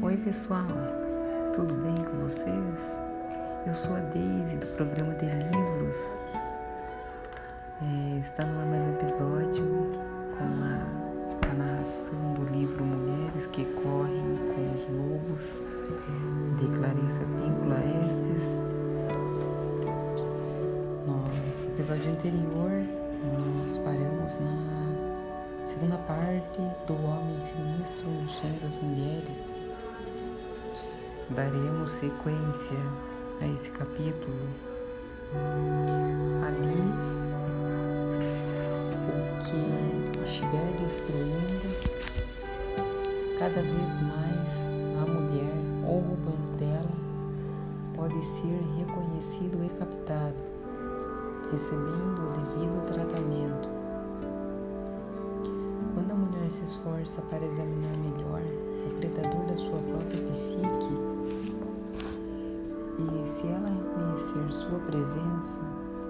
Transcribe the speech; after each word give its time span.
Oi 0.00 0.16
pessoal, 0.16 0.64
tudo 1.54 1.74
bem 1.74 1.94
com 1.94 2.22
vocês? 2.22 2.98
Eu 3.66 3.74
sou 3.74 3.94
a 3.94 4.00
Daisy 4.00 4.56
do 4.56 4.66
programa 4.68 5.12
de 5.16 5.26
livros. 5.26 5.96
É, 7.82 8.18
no 8.18 8.64
mais 8.64 8.82
um 8.82 8.94
episódio 8.94 9.90
com 10.38 10.44
a, 10.64 11.50
a, 11.50 11.52
narração 11.52 12.32
do 12.32 12.44
livro 12.56 12.82
Mulheres 12.82 13.46
que 13.48 13.66
Correm 13.74 14.38
com 14.54 14.72
os 14.72 14.88
Lobos, 14.88 15.62
de 16.58 16.66
Clarissa 16.78 17.20
Píncula 17.20 17.78
Estes. 18.06 18.48
No 21.06 21.74
episódio 21.74 22.10
anterior, 22.10 22.70
nós 23.58 23.76
paramos 23.76 24.34
na 24.40 25.66
segunda 25.66 25.98
parte 25.98 26.58
do 26.86 26.94
Homem 27.04 27.38
Sinistro, 27.38 28.08
o 28.08 28.26
sonho 28.28 28.58
das 28.60 28.76
mulheres 28.76 29.52
daremos 31.30 31.90
sequência 31.90 32.78
a 33.40 33.46
esse 33.48 33.70
capítulo. 33.70 34.48
Ali, 36.46 36.82
o 39.08 39.42
que 39.44 40.22
estiver 40.22 40.72
destruindo 40.80 41.94
cada 43.38 43.62
vez 43.62 43.96
mais 44.02 44.60
a 45.02 45.06
mulher 45.10 45.54
ou 45.86 45.98
o 45.98 46.16
bando 46.24 46.50
dela 46.56 47.04
pode 47.96 48.24
ser 48.24 48.60
reconhecido 48.76 49.64
e 49.64 49.68
captado, 49.70 50.42
recebendo 51.50 52.22
o 52.22 52.32
devido 52.32 52.86
tratamento. 52.86 53.68
Quando 55.94 56.12
a 56.12 56.14
mulher 56.14 56.50
se 56.50 56.64
esforça 56.64 57.22
para 57.22 57.44
examinar 57.44 57.96
melhor 57.96 58.42
o 58.86 58.90
predador 58.98 59.44
da 59.46 59.56
sua 59.56 59.78
própria 59.78 60.22
psique, 60.30 60.94
e 62.98 63.26
se 63.26 63.46
ela 63.46 63.68
reconhecer 63.68 64.50
sua 64.50 64.78
presença 64.80 65.60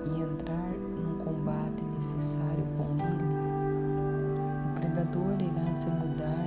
e 0.04 0.20
entrar 0.20 0.72
num 1.02 1.24
combate 1.24 1.82
necessário 1.96 2.64
com 2.76 2.84
ele, 3.02 3.34
o 4.70 4.80
predador 4.80 5.40
irá 5.40 5.74
se 5.74 5.88
mudar 5.88 6.46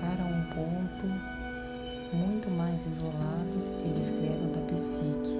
para 0.00 0.24
um 0.24 0.44
ponto 0.54 1.06
muito 2.14 2.50
mais 2.50 2.86
isolado 2.86 3.58
e 3.84 3.88
discreto 3.98 4.46
da 4.54 4.60
psique. 4.72 5.34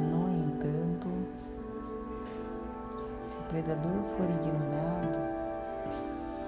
No 0.00 0.28
entanto, 0.28 1.08
se 3.22 3.38
o 3.38 3.42
predador 3.42 4.02
for 4.16 4.28
ignorado, 4.30 5.18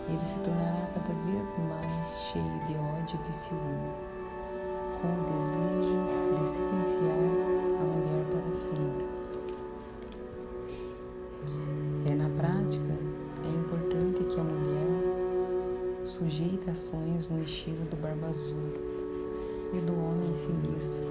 ele 0.09 0.25
se 0.25 0.39
tornará 0.41 0.89
cada 0.95 1.15
vez 1.25 1.54
mais 2.05 2.21
cheio 2.21 2.61
de 2.69 2.75
ódio 2.75 3.19
e 3.19 3.27
de 3.27 3.35
ciúme 3.35 3.95
com 5.01 5.09
o 5.09 5.25
desejo 5.25 5.99
de 6.37 6.47
silenciar 6.47 7.17
a 7.81 7.85
mulher 7.85 8.23
para 8.31 8.53
sempre. 8.53 9.07
É 12.05 12.15
na 12.15 12.29
prática, 12.29 12.93
é 13.43 13.49
importante 13.49 14.23
que 14.25 14.39
a 14.39 14.45
mulher 14.45 16.05
sujeite 16.05 16.69
ações 16.69 17.31
no 17.31 17.43
estilo 17.43 17.87
do 17.87 17.97
Barba 17.97 18.27
Azul 18.27 18.75
e 19.73 19.81
do 19.81 19.95
Homem 19.95 20.35
Sinistro. 20.35 21.07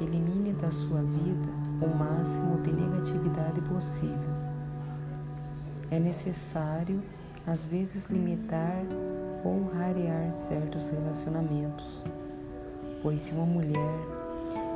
Elimine 0.00 0.54
da 0.54 0.72
sua 0.72 1.02
vida 1.02 1.52
o 1.80 1.96
máximo 1.96 2.60
de 2.62 2.72
negatividade 2.72 3.60
possível. 3.60 4.32
É 5.88 6.00
necessário, 6.00 7.00
às 7.46 7.64
vezes, 7.64 8.08
limitar 8.10 8.84
ou 9.44 9.68
rarear 9.68 10.32
certos 10.32 10.90
relacionamentos 10.90 12.02
pois 13.02 13.20
se 13.20 13.32
uma 13.32 13.44
mulher 13.44 13.98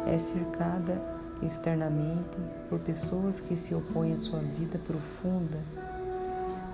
é 0.07 0.19
cercada 0.19 1.01
externamente 1.41 2.39
por 2.69 2.81
pessoas 2.81 3.41
que 3.41 3.57
se 3.57 3.75
opõem 3.75 4.13
à 4.13 4.19
sua 4.19 4.41
vida 4.41 4.79
profunda 4.79 5.59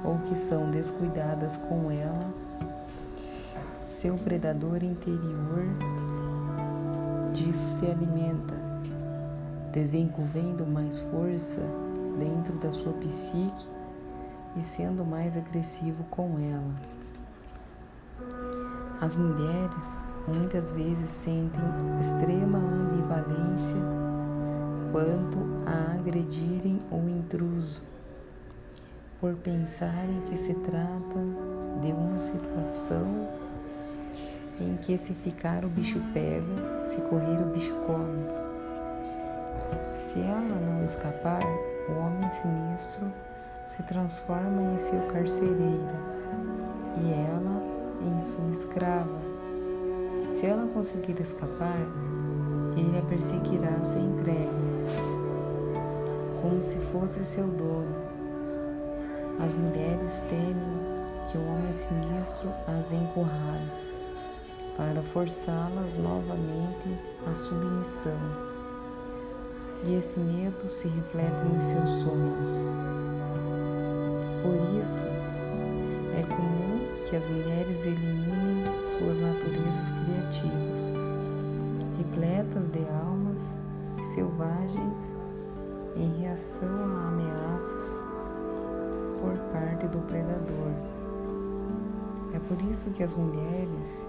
ou 0.02 0.18
que 0.20 0.36
são 0.36 0.70
descuidadas 0.70 1.56
com 1.56 1.90
ela, 1.90 2.32
seu 3.84 4.16
predador 4.16 4.82
interior 4.82 5.64
disso 7.32 7.66
se 7.78 7.86
alimenta, 7.86 8.54
desenvolvendo 9.72 10.66
mais 10.66 11.02
força 11.02 11.60
dentro 12.18 12.54
da 12.58 12.72
sua 12.72 12.92
psique 12.94 13.68
e 14.56 14.62
sendo 14.62 15.04
mais 15.04 15.36
agressivo 15.36 16.02
com 16.10 16.38
ela. 16.38 17.01
As 19.02 19.16
mulheres 19.16 20.04
muitas 20.28 20.70
vezes 20.70 21.08
sentem 21.08 21.60
extrema 22.00 22.58
ambivalência 22.58 23.80
quanto 24.92 25.38
a 25.66 25.94
agredirem 25.94 26.80
o 26.88 27.08
intruso, 27.08 27.82
por 29.20 29.34
pensarem 29.34 30.20
que 30.26 30.36
se 30.36 30.54
trata 30.54 31.18
de 31.80 31.90
uma 31.90 32.24
situação 32.24 33.28
em 34.60 34.76
que 34.76 34.96
se 34.96 35.12
ficar 35.14 35.64
o 35.64 35.68
bicho 35.68 36.00
pega, 36.14 36.86
se 36.86 37.00
correr 37.00 37.42
o 37.42 37.50
bicho 37.50 37.74
come. 37.84 38.24
Se 39.92 40.20
ela 40.20 40.60
não 40.60 40.84
escapar, 40.84 41.42
o 41.88 41.92
homem 41.98 42.30
sinistro 42.30 43.12
se 43.66 43.82
transforma 43.82 44.62
em 44.62 44.78
seu 44.78 45.00
carcereiro 45.08 45.90
e 46.98 47.12
ela 47.12 47.61
em 48.06 48.20
sua 48.20 48.50
escrava 48.50 49.42
se 50.32 50.46
ela 50.46 50.66
conseguir 50.68 51.20
escapar, 51.20 51.76
ele 52.74 52.98
a 52.98 53.02
perseguirá 53.02 53.84
sem 53.84 54.02
entrega, 54.02 54.50
como 56.40 56.60
se 56.62 56.78
fosse 56.80 57.22
seu 57.22 57.46
dono. 57.46 57.94
As 59.38 59.52
mulheres 59.52 60.22
temem 60.22 60.56
que 61.30 61.36
o 61.36 61.46
homem 61.46 61.72
sinistro 61.72 62.48
as 62.66 62.92
encurrale 62.92 63.70
para 64.74 65.02
forçá-las 65.02 65.98
novamente 65.98 66.98
à 67.30 67.34
submissão. 67.34 68.18
E 69.84 69.94
esse 69.96 70.18
medo 70.18 70.66
se 70.66 70.88
reflete 70.88 71.44
nos 71.44 71.62
seus 71.62 71.88
sonhos. 71.88 72.70
Por 74.42 74.78
isso, 74.78 75.04
que 77.12 77.16
as 77.16 77.26
mulheres 77.26 77.84
eliminem 77.84 78.64
suas 78.84 79.18
naturezas 79.18 79.90
criativas, 80.00 80.96
repletas 81.98 82.66
de 82.68 82.78
almas 82.88 83.58
e 84.00 84.02
selvagens 84.02 85.12
em 85.94 86.22
reação 86.22 86.70
a 86.70 87.08
ameaças 87.08 88.02
por 89.20 89.36
parte 89.52 89.86
do 89.88 89.98
predador. 90.06 90.72
É 92.32 92.38
por 92.38 92.56
isso 92.70 92.90
que 92.92 93.02
as 93.02 93.12
mulheres 93.12 94.08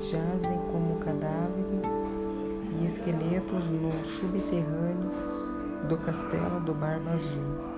jazem 0.00 0.58
como 0.70 0.98
cadáveres 0.98 2.06
e 2.78 2.84
esqueletos 2.84 3.64
no 3.70 4.04
subterrâneo 4.04 5.10
do 5.88 5.96
castelo 5.96 6.60
do 6.60 6.74
Barba 6.74 7.12
Azul. 7.12 7.74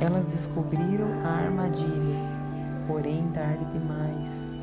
Elas 0.00 0.26
descobriram 0.26 1.06
a 1.24 1.44
armadilha, 1.44 2.19
porém 2.90 3.30
tarde 3.32 3.64
demais. 3.66 4.59